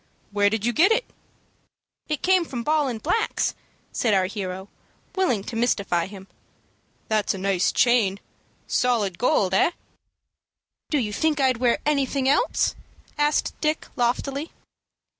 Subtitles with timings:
[0.31, 1.05] "Where did you get it?"
[2.09, 3.53] "It came from Ball & Black's,"
[3.91, 4.67] said our hero,
[5.13, 6.27] willing to mystify him.
[7.07, 8.19] "That's a nice chain,
[8.65, 9.69] solid gold, eh?"
[10.89, 12.73] "Do you think I'd wear anything else?"
[13.15, 14.49] asked Dick, loftily.